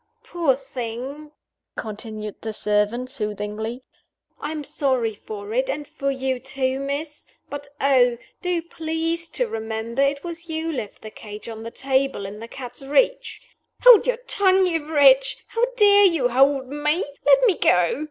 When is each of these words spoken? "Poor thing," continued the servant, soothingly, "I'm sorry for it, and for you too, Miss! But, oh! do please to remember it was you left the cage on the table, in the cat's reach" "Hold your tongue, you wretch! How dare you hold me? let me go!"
"Poor 0.23 0.55
thing," 0.55 1.31
continued 1.77 2.41
the 2.41 2.53
servant, 2.53 3.07
soothingly, 3.07 3.83
"I'm 4.39 4.63
sorry 4.63 5.13
for 5.13 5.53
it, 5.53 5.69
and 5.69 5.87
for 5.87 6.09
you 6.09 6.39
too, 6.39 6.79
Miss! 6.79 7.27
But, 7.51 7.67
oh! 7.79 8.17
do 8.41 8.63
please 8.63 9.29
to 9.29 9.45
remember 9.47 10.01
it 10.01 10.23
was 10.23 10.49
you 10.49 10.71
left 10.71 11.03
the 11.03 11.11
cage 11.11 11.47
on 11.47 11.61
the 11.61 11.69
table, 11.69 12.25
in 12.25 12.39
the 12.39 12.47
cat's 12.47 12.81
reach" 12.81 13.41
"Hold 13.83 14.07
your 14.07 14.17
tongue, 14.17 14.65
you 14.65 14.91
wretch! 14.91 15.37
How 15.49 15.65
dare 15.77 16.05
you 16.05 16.29
hold 16.29 16.65
me? 16.67 17.05
let 17.23 17.39
me 17.45 17.55
go!" 17.55 17.99